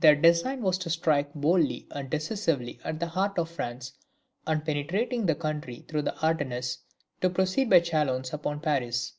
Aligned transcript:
Their 0.00 0.16
design 0.16 0.60
was 0.62 0.76
to 0.78 0.90
strike 0.90 1.32
boldly 1.34 1.86
and 1.92 2.10
decisively 2.10 2.80
at 2.82 2.98
the 2.98 3.06
heart 3.06 3.38
of 3.38 3.48
France, 3.48 3.92
and 4.44 4.64
penetrating 4.64 5.24
the 5.26 5.36
country 5.36 5.84
through 5.86 6.02
the 6.02 6.20
Ardennes, 6.20 6.78
to 7.20 7.30
proceed 7.30 7.70
by 7.70 7.78
Chalons 7.78 8.32
upon 8.32 8.58
Paris. 8.58 9.12